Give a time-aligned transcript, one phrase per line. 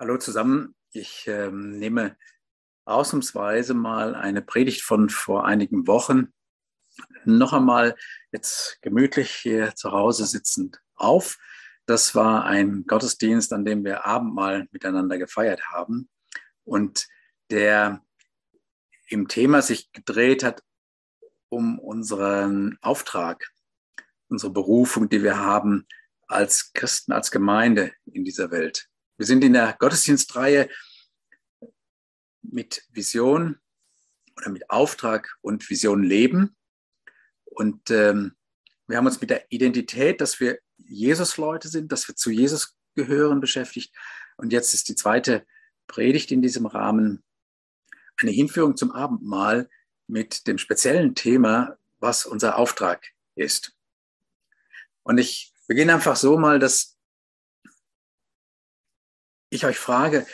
[0.00, 0.74] Hallo zusammen.
[0.92, 2.16] Ich ähm, nehme
[2.86, 6.32] ausnahmsweise mal eine Predigt von vor einigen Wochen
[7.26, 7.94] noch einmal
[8.32, 11.36] jetzt gemütlich hier zu Hause sitzend auf.
[11.84, 16.08] Das war ein Gottesdienst, an dem wir Abendmahl miteinander gefeiert haben
[16.64, 17.06] und
[17.50, 18.02] der
[19.08, 20.62] im Thema sich gedreht hat
[21.50, 23.50] um unseren Auftrag,
[24.30, 25.86] unsere Berufung, die wir haben
[26.26, 28.89] als Christen, als Gemeinde in dieser Welt.
[29.20, 30.70] Wir sind in der Gottesdienstreihe
[32.40, 33.60] mit Vision
[34.34, 36.56] oder mit Auftrag und Vision leben.
[37.44, 38.32] Und ähm,
[38.86, 43.42] wir haben uns mit der Identität, dass wir Jesus-Leute sind, dass wir zu Jesus gehören,
[43.42, 43.94] beschäftigt.
[44.38, 45.44] Und jetzt ist die zweite
[45.86, 47.22] Predigt in diesem Rahmen
[48.22, 49.68] eine Hinführung zum Abendmahl
[50.06, 53.76] mit dem speziellen Thema, was unser Auftrag ist.
[55.02, 56.96] Und ich beginne einfach so mal, dass
[59.50, 60.26] ich euch frage,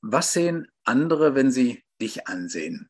[0.00, 2.88] was sehen andere, wenn sie dich ansehen?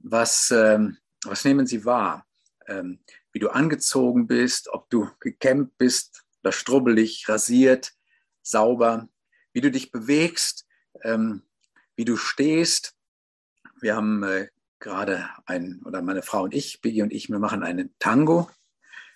[0.00, 2.26] Was, ähm, was nehmen sie wahr?
[2.66, 3.00] Ähm,
[3.32, 7.92] wie du angezogen bist, ob du gekämmt bist oder strubbelig, rasiert,
[8.42, 9.08] sauber,
[9.52, 10.66] wie du dich bewegst,
[11.02, 11.42] ähm,
[11.96, 12.94] wie du stehst.
[13.80, 14.48] Wir haben äh,
[14.80, 18.50] gerade ein, oder meine Frau und ich, Biggie und ich, wir machen einen Tango,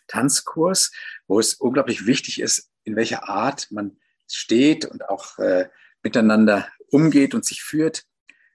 [0.08, 0.92] Tanzkurs,
[1.26, 3.98] wo es unglaublich wichtig ist, in welcher Art man
[4.34, 5.68] steht und auch äh,
[6.02, 8.04] miteinander umgeht und sich führt.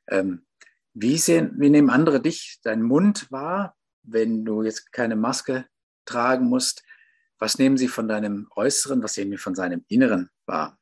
[0.07, 0.45] Ähm,
[0.93, 5.65] wie, sehen, wie nehmen andere dich, deinen Mund wahr, wenn du jetzt keine Maske
[6.05, 6.83] tragen musst?
[7.39, 10.79] Was nehmen sie von deinem Äußeren, was nehmen sie von seinem Inneren wahr?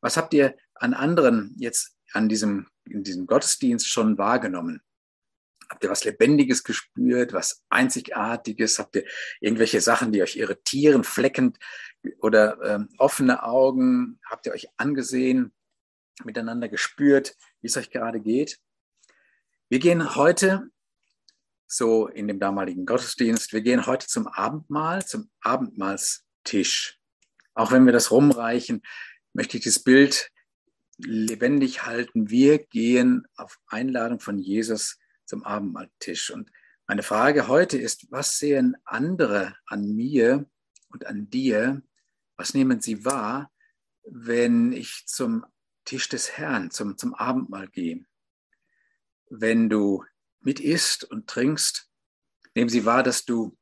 [0.00, 4.82] Was habt ihr an anderen jetzt an diesem, in diesem Gottesdienst schon wahrgenommen?
[5.72, 8.78] Habt ihr was Lebendiges gespürt, was Einzigartiges?
[8.78, 9.06] Habt ihr
[9.40, 11.58] irgendwelche Sachen, die euch irritieren, fleckend
[12.18, 14.20] oder ähm, offene Augen?
[14.26, 15.54] Habt ihr euch angesehen,
[16.24, 18.58] miteinander gespürt, wie es euch gerade geht?
[19.70, 20.68] Wir gehen heute,
[21.66, 26.98] so in dem damaligen Gottesdienst, wir gehen heute zum Abendmahl, zum Abendmahlstisch.
[27.54, 28.82] Auch wenn wir das rumreichen,
[29.32, 30.30] möchte ich das Bild
[30.98, 32.28] lebendig halten.
[32.28, 36.30] Wir gehen auf Einladung von Jesus zum Abendmahltisch.
[36.30, 36.50] Und
[36.86, 40.48] meine Frage heute ist, was sehen andere an mir
[40.88, 41.82] und an dir?
[42.36, 43.52] Was nehmen sie wahr,
[44.04, 45.44] wenn ich zum
[45.84, 48.04] Tisch des Herrn, zum, zum Abendmahl gehe?
[49.30, 50.04] Wenn du
[50.40, 51.88] mit isst und trinkst,
[52.54, 53.56] nehmen sie wahr, dass du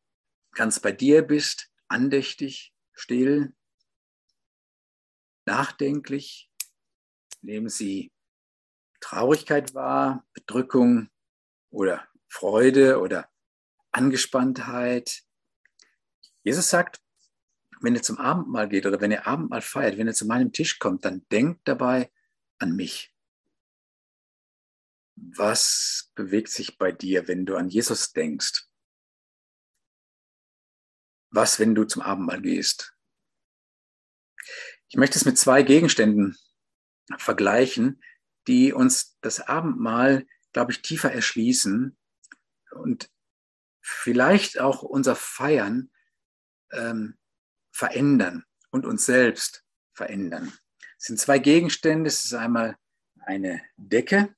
[0.52, 3.54] ganz bei dir bist, andächtig, still,
[5.46, 6.50] nachdenklich.
[7.42, 8.12] Nehmen sie
[9.00, 11.08] Traurigkeit wahr, Bedrückung,
[11.70, 13.28] oder Freude oder
[13.92, 15.22] Angespanntheit.
[16.42, 17.00] Jesus sagt,
[17.80, 20.78] wenn ihr zum Abendmahl geht oder wenn ihr Abendmahl feiert, wenn ihr zu meinem Tisch
[20.78, 22.12] kommt, dann denkt dabei
[22.58, 23.14] an mich.
[25.16, 28.66] Was bewegt sich bei dir, wenn du an Jesus denkst?
[31.30, 32.94] Was, wenn du zum Abendmahl gehst?
[34.88, 36.36] Ich möchte es mit zwei Gegenständen
[37.18, 38.02] vergleichen,
[38.46, 41.96] die uns das Abendmahl glaube ich, tiefer erschließen
[42.72, 43.10] und
[43.80, 45.90] vielleicht auch unser Feiern
[46.72, 47.18] ähm,
[47.72, 50.52] verändern und uns selbst verändern.
[50.98, 52.08] Es sind zwei Gegenstände.
[52.08, 52.76] Es ist einmal
[53.20, 54.34] eine Decke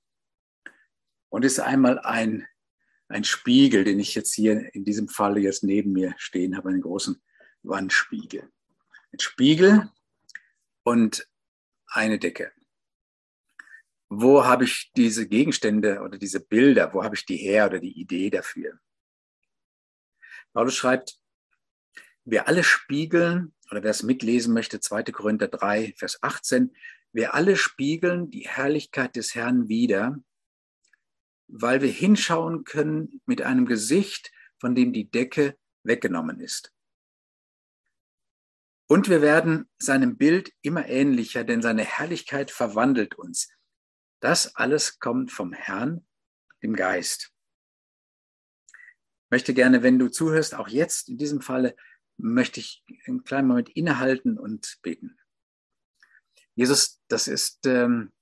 [1.28, 2.46] und es ist einmal ein,
[3.08, 6.82] ein Spiegel, den ich jetzt hier in diesem Falle jetzt neben mir stehen habe, einen
[6.82, 7.22] großen
[7.62, 8.50] Wandspiegel.
[9.12, 9.90] Ein Spiegel
[10.84, 11.28] und
[11.86, 12.52] eine Decke
[14.14, 17.98] wo habe ich diese Gegenstände oder diese Bilder, wo habe ich die her oder die
[17.98, 18.78] Idee dafür?
[20.52, 21.18] Paulus schreibt,
[22.24, 25.04] wir alle spiegeln, oder wer es mitlesen möchte, 2.
[25.04, 26.76] Korinther 3, Vers 18,
[27.12, 30.18] wir alle spiegeln die Herrlichkeit des Herrn wider,
[31.48, 36.72] weil wir hinschauen können mit einem Gesicht, von dem die Decke weggenommen ist.
[38.88, 43.48] Und wir werden seinem Bild immer ähnlicher, denn seine Herrlichkeit verwandelt uns.
[44.22, 46.06] Das alles kommt vom Herrn,
[46.62, 47.32] dem Geist.
[48.68, 51.74] Ich möchte gerne, wenn du zuhörst, auch jetzt in diesem Falle,
[52.18, 55.18] möchte ich einen kleinen Moment innehalten und beten.
[56.54, 58.12] Jesus, das ist ähm,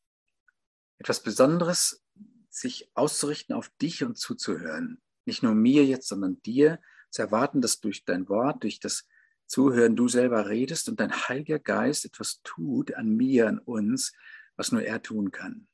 [0.96, 2.02] etwas Besonderes,
[2.48, 5.02] sich auszurichten auf dich und zuzuhören.
[5.26, 6.80] Nicht nur mir jetzt, sondern dir,
[7.10, 9.06] zu erwarten, dass durch dein Wort, durch das
[9.46, 14.14] Zuhören du selber redest und dein Heiliger Geist etwas tut an mir, an uns,
[14.56, 15.66] was nur er tun kann.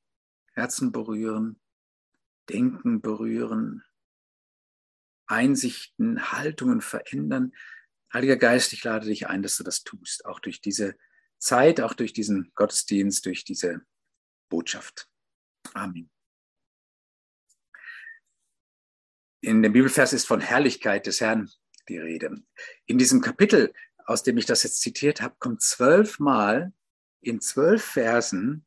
[0.56, 1.60] Herzen berühren,
[2.48, 3.84] Denken berühren,
[5.26, 7.52] Einsichten, Haltungen verändern.
[8.12, 10.96] Heiliger Geist, ich lade dich ein, dass du das tust, auch durch diese
[11.38, 13.82] Zeit, auch durch diesen Gottesdienst, durch diese
[14.48, 15.08] Botschaft.
[15.74, 16.10] Amen.
[19.42, 21.50] In dem Bibelvers ist von Herrlichkeit des Herrn
[21.88, 22.42] die Rede.
[22.86, 23.72] In diesem Kapitel,
[24.06, 26.72] aus dem ich das jetzt zitiert habe, kommt zwölfmal
[27.20, 28.65] in zwölf Versen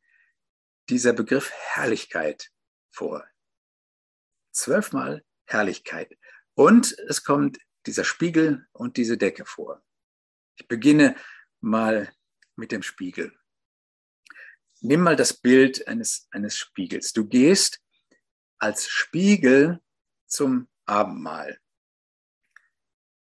[0.89, 2.51] dieser Begriff Herrlichkeit
[2.91, 3.27] vor.
[4.51, 6.17] Zwölfmal Herrlichkeit.
[6.55, 9.83] Und es kommt dieser Spiegel und diese Decke vor.
[10.55, 11.15] Ich beginne
[11.61, 12.13] mal
[12.55, 13.37] mit dem Spiegel.
[14.81, 17.13] Nimm mal das Bild eines, eines Spiegels.
[17.13, 17.81] Du gehst
[18.57, 19.81] als Spiegel
[20.27, 21.59] zum Abendmahl.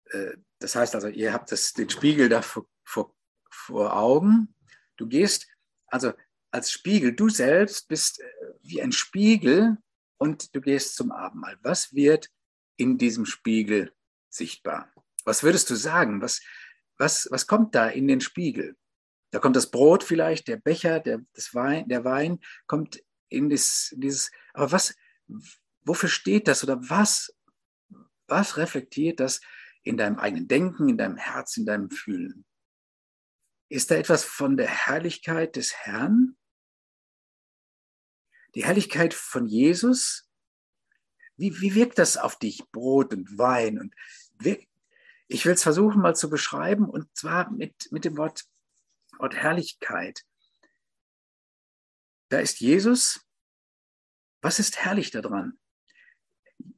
[0.06, 3.16] Äh, das heißt also, ihr habt das, den Spiegel da vor, vor,
[3.50, 4.56] vor Augen.
[4.98, 5.48] Du gehst
[5.88, 6.14] also
[6.54, 8.26] als Spiegel, du selbst bist äh,
[8.62, 9.78] wie ein Spiegel
[10.18, 11.58] und du gehst zum Abendmahl.
[11.64, 12.30] Was wird
[12.78, 13.92] in diesem Spiegel
[14.30, 14.94] sichtbar?
[15.26, 16.22] Was würdest du sagen?
[16.22, 16.42] Was,
[16.98, 18.78] was, was kommt da in den Spiegel?
[19.32, 23.92] Da kommt das Brot vielleicht, der Becher, der, das Wein, der Wein kommt in das,
[23.98, 24.96] dieses, aber was,
[25.82, 27.36] wofür steht das oder was,
[28.28, 29.42] was reflektiert das
[29.82, 32.46] in deinem eigenen Denken, in deinem Herz, in deinem Fühlen?
[33.70, 36.38] Ist da etwas von der Herrlichkeit des Herrn?
[38.56, 40.30] Die Herrlichkeit von Jesus?
[41.36, 43.80] Wie, wie wirkt das auf dich, Brot und Wein?
[43.80, 43.96] Und
[45.28, 48.46] ich will es versuchen mal zu beschreiben und zwar mit, mit dem Wort,
[49.18, 50.24] Wort Herrlichkeit.
[52.30, 53.26] Da ist Jesus.
[54.42, 55.60] Was ist herrlich daran?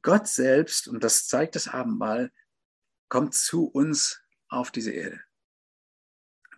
[0.02, 2.32] Gott selbst, und das zeigt das Abendmahl,
[3.08, 5.20] kommt zu uns auf diese Erde.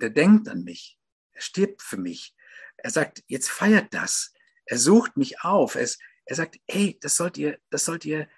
[0.00, 0.98] Er denkt an mich.
[1.32, 2.34] Er stirbt für mich.
[2.76, 4.32] Er sagt, jetzt feiert das.
[4.68, 5.74] Er sucht mich auf.
[5.74, 5.88] Er,
[6.26, 8.28] er sagt, hey, das sollt ihr, das sollt ihr,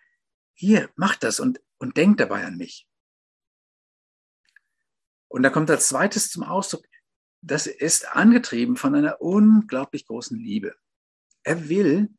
[0.55, 2.87] hier, macht das und, und denkt dabei an mich.
[5.29, 6.85] Und da kommt als zweites zum Ausdruck,
[7.43, 10.77] das ist angetrieben von einer unglaublich großen Liebe.
[11.43, 12.11] Er will,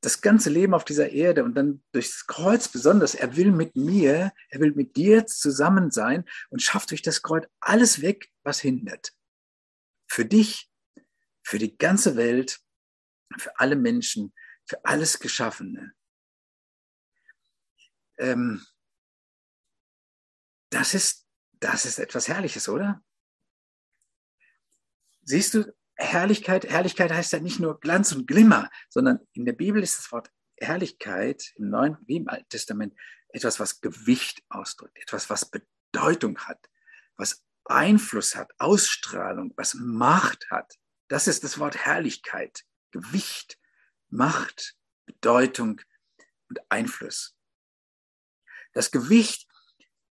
[0.00, 4.32] das ganze Leben auf dieser Erde und dann durchs Kreuz besonders, er will mit mir,
[4.50, 9.12] er will mit dir zusammen sein und schafft durch das Kreuz alles weg, was hindert.
[10.06, 10.70] Für dich,
[11.42, 12.60] für die ganze Welt,
[13.36, 14.32] für alle Menschen,
[14.66, 15.92] für alles Geschaffene.
[18.18, 18.64] Ähm,
[20.70, 23.02] das ist, das ist etwas Herrliches, oder?
[25.22, 29.82] Siehst du, Herrlichkeit, Herrlichkeit heißt ja nicht nur Glanz und Glimmer, sondern in der Bibel
[29.82, 32.94] ist das Wort Herrlichkeit im Neuen wie im Alten Testament
[33.30, 36.70] etwas, was Gewicht ausdrückt, etwas, was Bedeutung hat,
[37.16, 40.74] was Einfluss hat, Ausstrahlung, was Macht hat.
[41.08, 43.58] Das ist das Wort Herrlichkeit, Gewicht,
[44.08, 44.76] Macht,
[45.06, 45.80] Bedeutung
[46.48, 47.36] und Einfluss.
[48.72, 49.48] Das Gewicht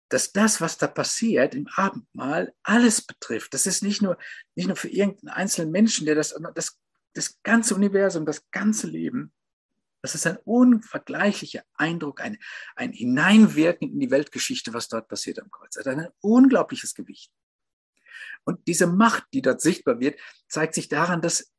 [0.09, 3.53] dass das, was da passiert im Abendmahl, alles betrifft.
[3.53, 4.17] Das ist nicht nur,
[4.55, 6.79] nicht nur für irgendeinen einzelnen Menschen, der das, das,
[7.13, 9.33] das ganze Universum, das ganze Leben.
[10.01, 12.37] Das ist ein unvergleichlicher Eindruck, ein,
[12.75, 15.73] ein Hineinwirken in die Weltgeschichte, was dort passiert am Kreuz.
[15.73, 17.31] Das hat ein unglaubliches Gewicht.
[18.43, 21.51] Und diese Macht, die dort sichtbar wird, zeigt sich daran, dass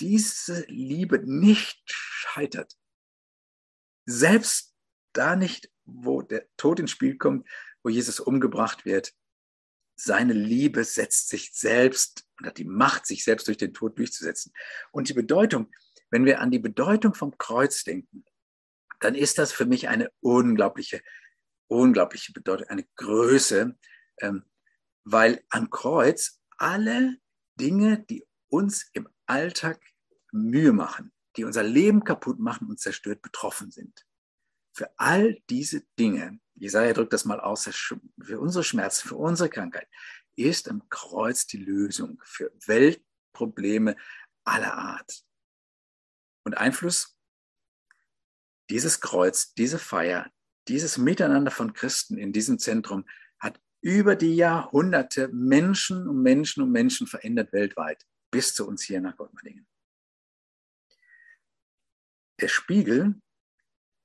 [0.00, 2.76] diese Liebe nicht scheitert.
[4.06, 4.74] Selbst
[5.12, 7.48] da nicht, wo der Tod ins Spiel kommt,
[7.82, 9.14] wo Jesus umgebracht wird,
[9.96, 14.52] seine Liebe setzt sich selbst und hat die Macht, sich selbst durch den Tod durchzusetzen.
[14.92, 15.72] Und die Bedeutung,
[16.10, 18.24] wenn wir an die Bedeutung vom Kreuz denken,
[19.00, 21.02] dann ist das für mich eine unglaubliche,
[21.66, 23.76] unglaubliche Bedeutung, eine Größe,
[24.20, 24.44] ähm,
[25.04, 27.16] weil am Kreuz alle
[27.56, 29.80] Dinge, die uns im Alltag
[30.32, 34.06] Mühe machen, die unser Leben kaputt machen und zerstört, betroffen sind.
[34.72, 39.88] Für all diese Dinge Jesaja drückt das mal aus, für unsere Schmerzen, für unsere Krankheit
[40.36, 43.96] ist am Kreuz die Lösung für Weltprobleme
[44.44, 45.24] aller Art.
[46.44, 47.18] Und Einfluss,
[48.70, 50.30] dieses Kreuz, diese Feier,
[50.68, 53.06] dieses Miteinander von Christen in diesem Zentrum
[53.38, 59.00] hat über die Jahrhunderte Menschen und Menschen und Menschen verändert weltweit, bis zu uns hier
[59.00, 59.66] nach Gottmerdingen.
[62.40, 63.20] Der Spiegel,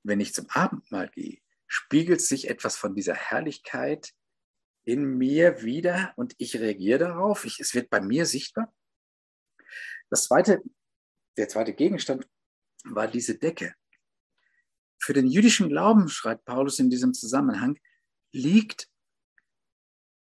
[0.02, 4.12] wenn ich zum Abendmahl gehe, spiegelt sich etwas von dieser Herrlichkeit
[4.84, 7.44] in mir wieder und ich reagiere darauf.
[7.44, 8.74] Ich, es wird bei mir sichtbar.
[10.10, 10.62] Das zweite,
[11.36, 12.28] der zweite Gegenstand
[12.84, 13.74] war diese Decke.
[15.00, 17.78] Für den jüdischen Glauben, schreibt Paulus in diesem Zusammenhang,
[18.32, 18.88] liegt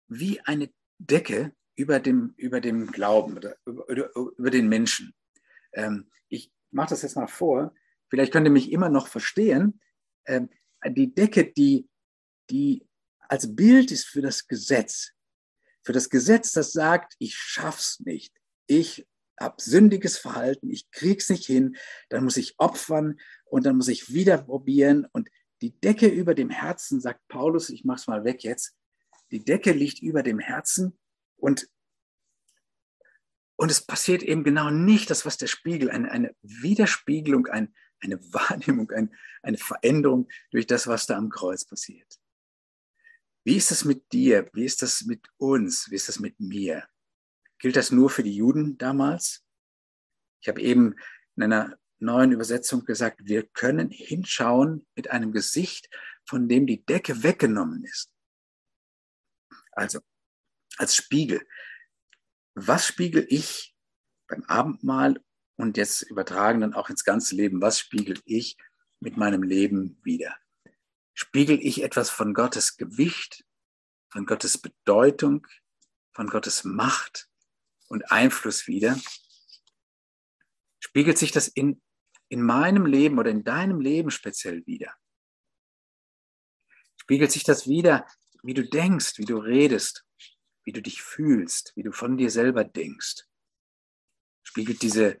[0.08, 5.14] wie eine Decke über dem, über dem Glauben oder über, über den Menschen.
[5.72, 7.74] Ähm, ich mache das jetzt mal vor.
[8.08, 9.80] Vielleicht könnt ihr mich immer noch verstehen.
[10.26, 10.50] Ähm,
[10.86, 11.88] die Decke, die,
[12.50, 12.86] die
[13.28, 15.12] als Bild ist für das Gesetz,
[15.82, 18.34] für das Gesetz, das sagt, ich schaff's nicht.
[18.66, 19.06] Ich
[19.40, 21.76] habe sündiges Verhalten, ich krieg's nicht hin,
[22.10, 25.30] dann muss ich opfern und dann muss ich wieder probieren und
[25.62, 28.76] die Decke über dem Herzen, sagt Paulus, ich mach's mal weg jetzt,
[29.30, 30.98] die Decke liegt über dem Herzen
[31.40, 31.68] und
[33.56, 38.18] und es passiert eben genau nicht das, was der Spiegel, eine, eine Widerspiegelung, ein, eine
[38.32, 42.18] Wahrnehmung, ein, eine Veränderung durch das, was da am Kreuz passiert.
[43.44, 44.48] Wie ist das mit dir?
[44.54, 45.90] Wie ist das mit uns?
[45.90, 46.88] Wie ist das mit mir?
[47.58, 49.44] Gilt das nur für die Juden damals?
[50.40, 50.94] Ich habe eben
[51.36, 55.90] in einer neuen Übersetzung gesagt, wir können hinschauen mit einem Gesicht,
[56.24, 58.10] von dem die Decke weggenommen ist.
[59.72, 60.00] Also
[60.80, 61.46] als Spiegel.
[62.54, 63.74] Was spiegel ich
[64.26, 65.22] beim Abendmahl
[65.56, 67.60] und jetzt übertragen dann auch ins ganze Leben?
[67.60, 68.56] Was spiegel ich
[68.98, 70.36] mit meinem Leben wieder?
[71.14, 73.44] Spiegel ich etwas von Gottes Gewicht,
[74.10, 75.46] von Gottes Bedeutung,
[76.12, 77.30] von Gottes Macht,
[77.90, 78.98] und Einfluss wieder,
[80.78, 81.82] spiegelt sich das in,
[82.28, 84.94] in meinem Leben oder in deinem Leben speziell wieder.
[86.96, 88.06] Spiegelt sich das wieder,
[88.42, 90.06] wie du denkst, wie du redest,
[90.64, 93.26] wie du dich fühlst, wie du von dir selber denkst.
[94.42, 95.20] Spiegelt diese,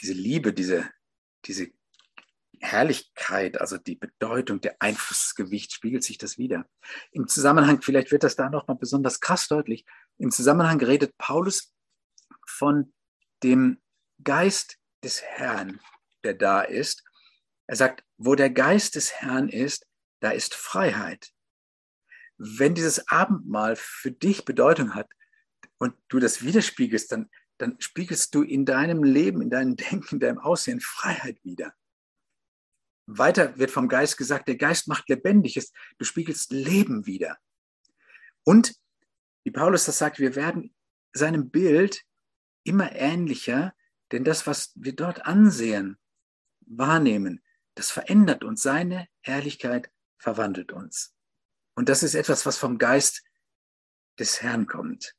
[0.00, 0.90] diese Liebe, diese,
[1.44, 1.70] diese
[2.60, 6.68] Herrlichkeit, also die Bedeutung, der Einflussgewicht, spiegelt sich das wieder.
[7.12, 9.84] Im Zusammenhang, vielleicht wird das da nochmal besonders krass deutlich,
[10.18, 11.74] im Zusammenhang redet Paulus
[12.46, 12.92] von
[13.42, 13.80] dem
[14.22, 15.80] Geist des Herrn,
[16.24, 17.04] der da ist.
[17.66, 19.86] Er sagt, wo der Geist des Herrn ist,
[20.20, 21.32] da ist Freiheit.
[22.38, 25.08] Wenn dieses Abendmahl für dich Bedeutung hat
[25.78, 30.20] und du das widerspiegelst, dann, dann spiegelst du in deinem Leben, in deinem Denken, in
[30.20, 31.74] deinem Aussehen Freiheit wieder.
[33.06, 35.72] Weiter wird vom Geist gesagt, der Geist macht Lebendiges.
[35.98, 37.38] Du spiegelst Leben wieder.
[38.44, 38.74] Und,
[39.44, 40.74] wie Paulus das sagt, wir werden
[41.12, 42.02] seinem Bild
[42.64, 43.74] immer ähnlicher,
[44.12, 45.98] denn das, was wir dort ansehen,
[46.66, 47.42] wahrnehmen,
[47.74, 48.62] das verändert uns.
[48.62, 51.15] Seine Herrlichkeit verwandelt uns.
[51.76, 53.22] Und das ist etwas, was vom Geist
[54.18, 55.14] des Herrn kommt.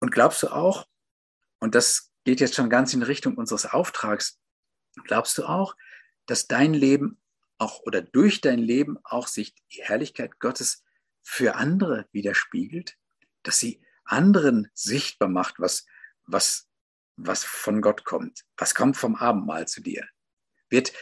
[0.00, 0.86] Und glaubst du auch,
[1.60, 4.38] und das geht jetzt schon ganz in Richtung unseres Auftrags.
[5.04, 5.76] Glaubst du auch,
[6.26, 7.20] dass dein Leben
[7.58, 10.84] auch oder durch dein Leben auch sich die Herrlichkeit Gottes
[11.22, 12.96] für andere widerspiegelt,
[13.42, 15.86] dass sie anderen sichtbar macht, was,
[16.24, 16.68] was,
[17.16, 20.08] was von Gott kommt, was kommt vom Abendmahl zu dir?
[20.68, 20.92] Wird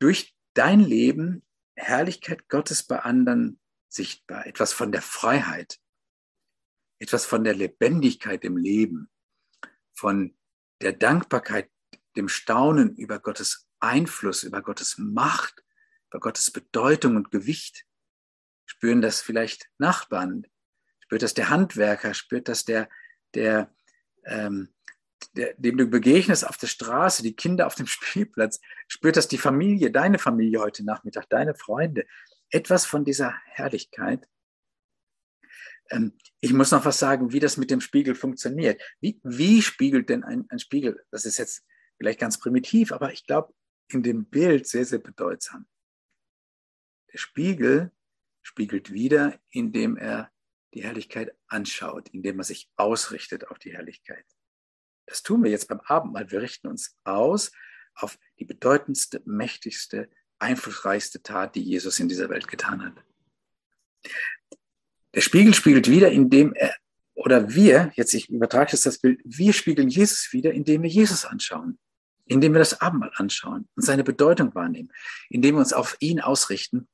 [0.00, 1.46] durch dein Leben
[1.76, 5.78] Herrlichkeit Gottes bei anderen sichtbar, etwas von der Freiheit,
[6.98, 9.08] etwas von der Lebendigkeit im Leben,
[9.94, 10.36] von
[10.82, 11.70] der Dankbarkeit,
[12.16, 15.62] dem Staunen über Gottes Einfluss, über Gottes Macht,
[16.10, 17.86] über Gottes Bedeutung und Gewicht.
[18.66, 20.44] Spüren das vielleicht Nachbarn,
[20.98, 22.88] spürt das der Handwerker, spürt das der,
[23.34, 23.72] der,
[24.24, 24.74] ähm,
[25.34, 29.38] der, dem du begegnest auf der Straße, die Kinder auf dem Spielplatz, spürt das die
[29.38, 32.06] Familie, deine Familie heute Nachmittag, deine Freunde.
[32.50, 34.26] Etwas von dieser Herrlichkeit,
[35.90, 38.80] ähm, ich muss noch was sagen, wie das mit dem Spiegel funktioniert.
[39.00, 41.04] Wie, wie spiegelt denn ein, ein Spiegel?
[41.10, 41.64] Das ist jetzt
[41.96, 43.54] vielleicht ganz primitiv, aber ich glaube,
[43.90, 45.66] in dem Bild sehr, sehr bedeutsam.
[47.12, 47.92] Der Spiegel
[48.42, 50.30] spiegelt wieder, indem er
[50.74, 54.24] die Herrlichkeit anschaut, indem er sich ausrichtet auf die Herrlichkeit.
[55.08, 56.30] Das tun wir jetzt beim Abendmahl.
[56.30, 57.50] Wir richten uns aus
[57.94, 63.04] auf die bedeutendste, mächtigste, einflussreichste Tat, die Jesus in dieser Welt getan hat.
[65.14, 66.74] Der Spiegel spiegelt wieder, indem er,
[67.14, 71.24] oder wir, jetzt ich übertrage jetzt das Bild, wir spiegeln Jesus wieder, indem wir Jesus
[71.24, 71.78] anschauen,
[72.26, 74.92] indem wir das Abendmahl anschauen und seine Bedeutung wahrnehmen,
[75.30, 76.86] indem wir uns auf ihn ausrichten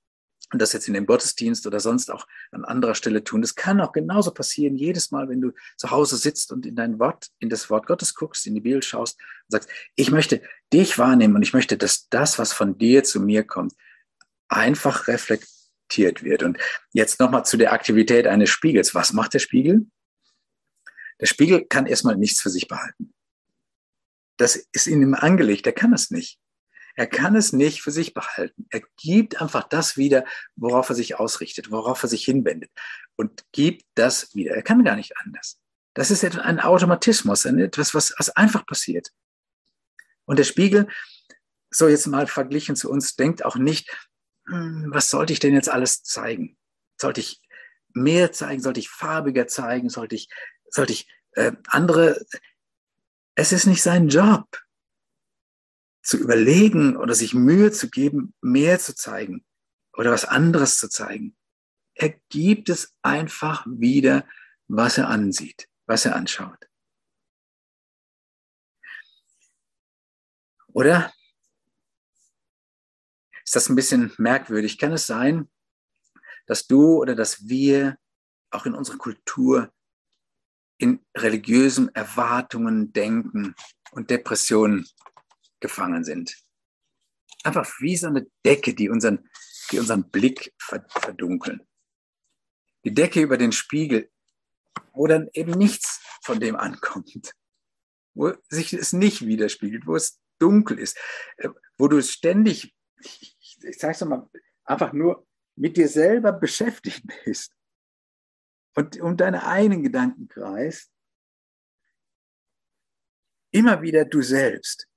[0.54, 3.42] und das jetzt in dem Gottesdienst oder sonst auch an anderer Stelle tun.
[3.42, 7.00] Das kann auch genauso passieren, jedes Mal, wenn du zu Hause sitzt und in dein
[7.00, 10.42] Wort, in das Wort Gottes guckst, in die Bibel schaust und sagst, ich möchte
[10.72, 13.74] dich wahrnehmen und ich möchte, dass das, was von dir zu mir kommt,
[14.48, 16.44] einfach reflektiert wird.
[16.44, 16.56] Und
[16.92, 18.94] jetzt nochmal zu der Aktivität eines Spiegels.
[18.94, 19.86] Was macht der Spiegel?
[21.20, 23.12] Der Spiegel kann erstmal nichts für sich behalten.
[24.36, 25.66] Das ist in ihm angelegt.
[25.66, 26.38] Er kann es nicht.
[26.96, 28.66] Er kann es nicht für sich behalten.
[28.70, 30.24] Er gibt einfach das wieder,
[30.56, 32.70] worauf er sich ausrichtet, worauf er sich hinwendet
[33.16, 34.54] und gibt das wieder.
[34.54, 35.60] Er kann gar nicht anders.
[35.94, 39.10] Das ist ein Automatismus, etwas, was, was einfach passiert.
[40.24, 40.88] Und der Spiegel,
[41.70, 43.90] so jetzt mal verglichen zu uns, denkt auch nicht,
[44.46, 46.56] hm, was sollte ich denn jetzt alles zeigen?
[47.00, 47.40] Sollte ich
[47.92, 48.60] mehr zeigen?
[48.60, 49.88] Sollte ich farbiger zeigen?
[49.88, 50.28] Sollte ich,
[50.68, 52.24] sollte ich äh, andere?
[53.36, 54.46] Es ist nicht sein Job,
[56.04, 59.44] zu überlegen oder sich Mühe zu geben, mehr zu zeigen
[59.94, 61.36] oder was anderes zu zeigen.
[61.96, 64.28] er gibt es einfach wieder,
[64.66, 66.68] was er ansieht, was er anschaut.
[70.68, 71.12] Oder?
[73.44, 74.78] Ist das ein bisschen merkwürdig?
[74.78, 75.48] Kann es sein,
[76.46, 77.96] dass du oder dass wir
[78.50, 79.72] auch in unserer Kultur
[80.78, 83.54] in religiösen Erwartungen, Denken
[83.92, 84.86] und Depressionen
[85.64, 86.36] gefangen sind?
[87.42, 89.30] Einfach wie so eine Decke, die unseren,
[89.70, 91.66] die unseren Blick verdunkeln.
[92.84, 94.10] Die Decke über den Spiegel,
[94.92, 97.34] wo dann eben nichts von dem ankommt,
[98.12, 100.98] wo sich es nicht widerspiegelt, wo es dunkel ist,
[101.38, 104.28] äh, wo du ständig, ich, ich sag's mal,
[104.64, 107.54] einfach nur mit dir selber beschäftigt bist
[108.74, 110.90] und um deine eigenen Gedanken kreist,
[113.50, 114.88] immer wieder du selbst.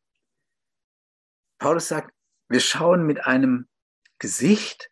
[1.59, 2.13] Paulus sagt,
[2.49, 3.67] wir schauen mit einem
[4.19, 4.89] Gesicht,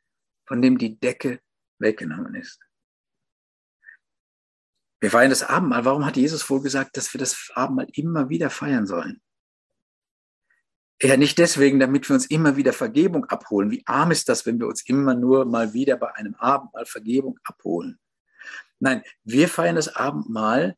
[0.48, 1.41] von dem die Decke
[1.79, 2.60] weggenommen ist.
[5.00, 5.86] Wir feiern das Abendmahl.
[5.86, 9.22] Warum hat Jesus wohl gesagt, dass wir das Abendmahl immer wieder feiern sollen?
[11.01, 13.69] Ja, nicht deswegen, damit wir uns immer wieder Vergebung abholen.
[13.69, 17.38] Wie arm ist das, wenn wir uns immer nur mal wieder bei einem Abendmahl Vergebung
[17.43, 18.00] abholen?
[18.79, 20.77] Nein, wir feiern das Abendmahl,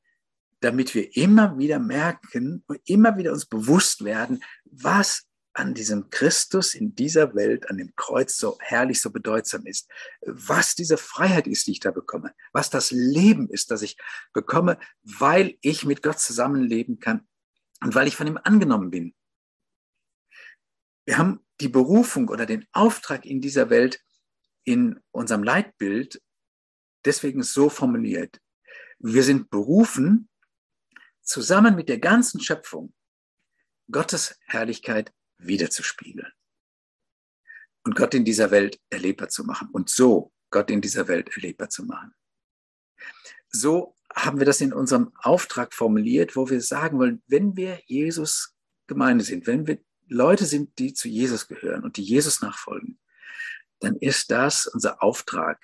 [0.59, 5.26] damit wir immer wieder merken und immer wieder uns bewusst werden, was
[5.57, 9.89] an diesem Christus in dieser Welt, an dem Kreuz so herrlich, so bedeutsam ist,
[10.21, 13.97] was diese Freiheit ist, die ich da bekomme, was das Leben ist, das ich
[14.33, 17.27] bekomme, weil ich mit Gott zusammenleben kann
[17.81, 19.15] und weil ich von ihm angenommen bin.
[21.05, 23.99] Wir haben die Berufung oder den Auftrag in dieser Welt
[24.63, 26.21] in unserem Leitbild
[27.03, 28.39] deswegen so formuliert.
[28.99, 30.29] Wir sind berufen,
[31.23, 32.93] zusammen mit der ganzen Schöpfung
[33.89, 36.31] Gottes Herrlichkeit wiederzuspiegeln
[37.83, 41.69] und Gott in dieser Welt erlebbar zu machen und so Gott in dieser Welt erlebbar
[41.69, 42.13] zu machen.
[43.49, 48.55] So haben wir das in unserem Auftrag formuliert, wo wir sagen wollen, wenn wir Jesus
[48.87, 52.99] Gemeinde sind, wenn wir Leute sind, die zu Jesus gehören und die Jesus nachfolgen,
[53.79, 55.61] dann ist das unser Auftrag.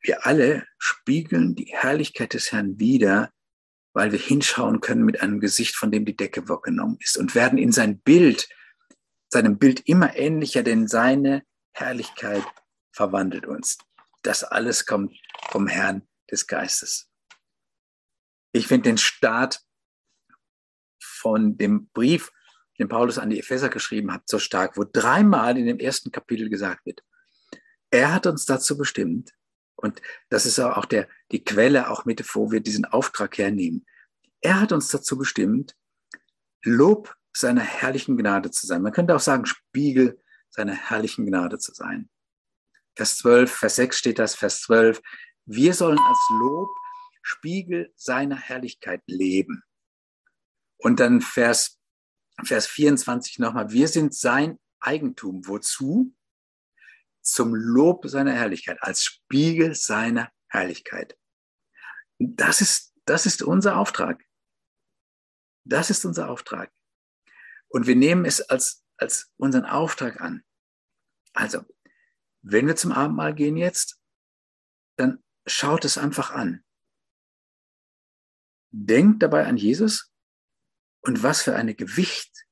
[0.00, 3.32] Wir alle spiegeln die Herrlichkeit des Herrn wider,
[3.92, 7.58] weil wir hinschauen können mit einem Gesicht, von dem die Decke weggenommen ist und werden
[7.58, 8.48] in sein Bild,
[9.28, 12.44] seinem Bild immer ähnlicher, denn seine Herrlichkeit
[12.92, 13.78] verwandelt uns.
[14.22, 15.16] Das alles kommt
[15.50, 17.08] vom Herrn des Geistes.
[18.52, 19.60] Ich finde den Start
[21.00, 22.30] von dem Brief
[22.80, 26.48] den Paulus an die Epheser geschrieben hat, so stark, wo dreimal in dem ersten Kapitel
[26.48, 27.04] gesagt wird,
[27.90, 29.32] er hat uns dazu bestimmt,
[29.80, 33.86] und das ist auch der, die Quelle, auch mit, wo wir diesen Auftrag hernehmen.
[34.40, 35.76] Er hat uns dazu bestimmt,
[36.62, 38.82] Lob seiner herrlichen Gnade zu sein.
[38.82, 42.10] Man könnte auch sagen, Spiegel seiner herrlichen Gnade zu sein.
[42.96, 45.00] Vers 12, Vers 6 steht das, Vers 12.
[45.46, 46.68] Wir sollen als Lob
[47.22, 49.62] Spiegel seiner Herrlichkeit leben.
[50.76, 51.80] Und dann Vers
[52.44, 55.46] Vers 24 nochmal, wir sind sein Eigentum.
[55.46, 56.14] Wozu?
[57.22, 61.18] Zum Lob seiner Herrlichkeit, als Spiegel seiner Herrlichkeit.
[62.18, 64.24] Das ist, das ist unser Auftrag.
[65.64, 66.72] Das ist unser Auftrag.
[67.68, 70.44] Und wir nehmen es als, als unseren Auftrag an.
[71.32, 71.64] Also,
[72.42, 74.00] wenn wir zum Abendmahl gehen jetzt,
[74.96, 76.64] dann schaut es einfach an.
[78.72, 80.12] Denkt dabei an Jesus
[81.00, 82.46] und was für eine Gewicht,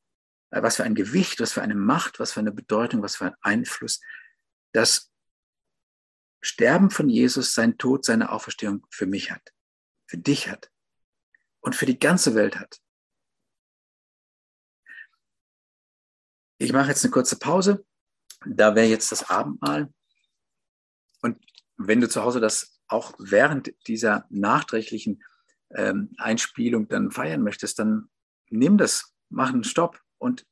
[0.50, 3.26] äh, was für ein Gewicht, was für eine Macht, was für eine Bedeutung, was für
[3.26, 4.00] ein Einfluss
[4.72, 5.12] das
[6.40, 9.52] Sterben von Jesus, sein Tod, seine Auferstehung für mich hat,
[10.06, 10.70] für dich hat
[11.60, 12.80] und für die ganze Welt hat.
[16.58, 17.84] Ich mache jetzt eine kurze Pause.
[18.44, 19.92] Da wäre jetzt das Abendmahl.
[21.22, 21.38] Und
[21.76, 25.22] wenn du zu Hause das auch während dieser nachträglichen
[25.70, 28.10] ähm, Einspielung dann feiern möchtest, dann
[28.48, 30.46] nimm das, mach einen Stopp und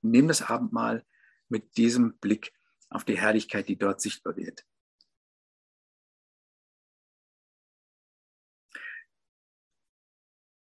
[0.00, 1.04] nimm das Abendmahl
[1.48, 2.53] mit diesem Blick
[2.94, 4.64] auf die Herrlichkeit, die dort sichtbar wird.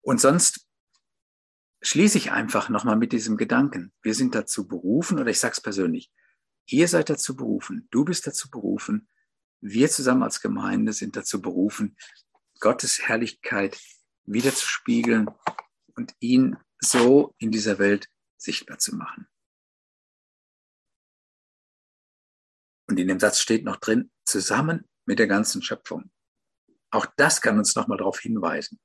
[0.02, 0.66] Und sonst
[1.82, 3.94] schließe ich einfach nochmal mit diesem Gedanken.
[4.02, 6.12] Wir sind dazu berufen, oder ich sage es persönlich,
[6.66, 9.08] ihr seid dazu berufen, du bist dazu berufen,
[9.62, 11.98] wir zusammen als Gemeinde sind dazu berufen,
[12.60, 13.80] Gottes Herrlichkeit
[14.24, 15.30] wiederzuspiegeln
[15.96, 19.28] und ihn so in dieser Welt sichtbar zu machen.
[22.88, 26.10] Und in dem Satz steht noch drin, zusammen mit der ganzen Schöpfung.
[26.90, 28.80] Auch das kann uns nochmal darauf hinweisen,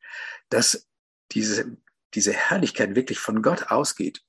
[0.48, 0.88] dass
[1.30, 1.76] diese,
[2.14, 4.22] diese Herrlichkeit wirklich von Gott ausgeht.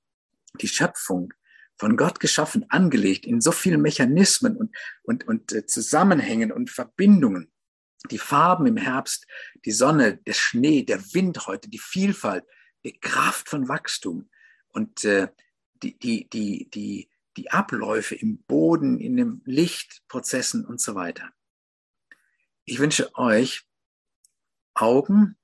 [0.62, 1.34] Die Schöpfung
[1.78, 7.52] von Gott geschaffen, angelegt in so vielen Mechanismen und, und, und äh, Zusammenhängen und Verbindungen.
[8.12, 9.26] Die Farben im Herbst,
[9.66, 12.44] die Sonne, der Schnee, der Wind heute, die Vielfalt,
[12.84, 14.30] die Kraft von Wachstum
[14.70, 15.30] und äh,
[15.82, 21.32] die, die, die, die, die Abläufe im Boden, in den Lichtprozessen und so weiter.
[22.66, 23.68] Ich wünsche euch
[24.74, 25.38] Augen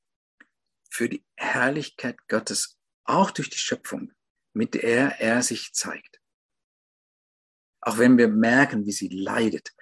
[0.90, 4.12] für die Herrlichkeit Gottes, auch durch die Schöpfung,
[4.54, 6.22] mit der er sich zeigt.
[7.82, 9.74] Auch wenn wir merken, wie sie leidet,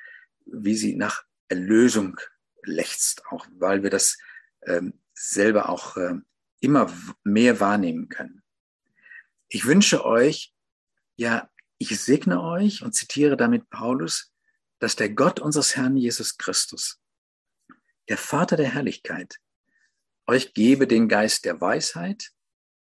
[0.46, 2.20] wie sie nach Erlösung
[2.64, 4.18] lechzt, auch weil wir das
[4.66, 6.16] ähm, selber auch äh,
[6.60, 6.92] immer
[7.24, 8.44] mehr wahrnehmen können.
[9.48, 10.54] Ich wünsche euch,
[11.16, 14.34] ja, ich segne euch und zitiere damit Paulus,
[14.80, 17.00] dass der Gott unseres Herrn Jesus Christus,
[18.10, 19.38] der Vater der Herrlichkeit,
[20.28, 22.32] euch gebe den Geist der Weisheit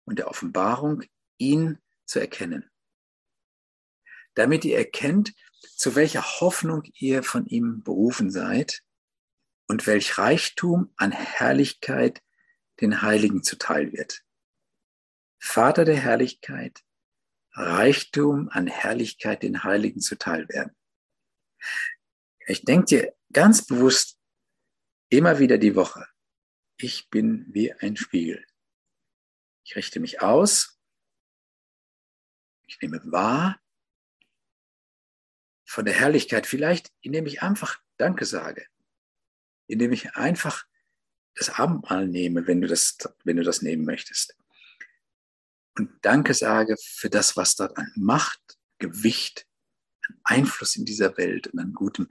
[0.06, 1.04] und der Offenbarung,
[1.38, 2.70] ihn zu erkennen.
[4.36, 5.34] Damit ihr erkennt,
[5.76, 8.82] zu welcher Hoffnung ihr von ihm berufen seid
[9.68, 12.22] und welch Reichtum an Herrlichkeit
[12.82, 14.24] den Heiligen zuteil wird.
[15.40, 16.84] Vater der Herrlichkeit,
[17.54, 20.76] Reichtum an Herrlichkeit den Heiligen zuteil werden.
[22.48, 24.20] Ich denke dir ganz bewusst
[25.10, 26.08] immer wieder die Woche,
[26.78, 28.46] ich bin wie ein Spiegel.
[29.64, 30.80] Ich richte mich aus,
[32.68, 33.62] ich nehme wahr
[35.64, 38.68] von der Herrlichkeit, vielleicht indem ich einfach Danke sage,
[39.68, 40.66] indem ich einfach
[41.36, 44.36] das Abendmahl nehme, wenn du das, wenn du das nehmen möchtest.
[45.78, 48.42] Und Danke sage für das, was dort an Macht,
[48.78, 49.48] Gewicht,
[50.08, 52.10] an Einfluss in dieser Welt und an Gutem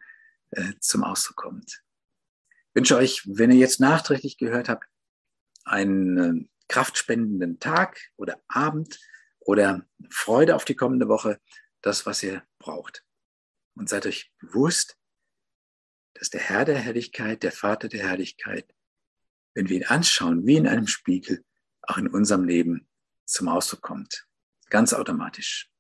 [0.51, 1.83] äh, zum Ausdruck kommt.
[2.69, 4.87] Ich wünsche euch, wenn ihr jetzt nachträglich gehört habt,
[5.65, 8.99] einen äh, kraftspendenden Tag oder Abend
[9.41, 11.41] oder Freude auf die kommende Woche,
[11.83, 13.05] das, was ihr braucht.
[13.75, 14.97] Und seid euch bewusst,
[16.15, 18.73] dass der Herr der Herrlichkeit, der Vater der Herrlichkeit,
[19.55, 21.45] wenn wir ihn anschauen, wie in einem Spiegel,
[21.83, 22.89] auch in unserem Leben
[23.25, 24.27] zum Ausdruck kommt.
[24.71, 25.72] Ganz automatisch.